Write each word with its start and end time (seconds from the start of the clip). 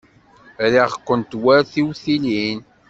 Riɣ-kent 0.73 1.31
war 1.43 1.61
tiwtilin. 1.71 2.59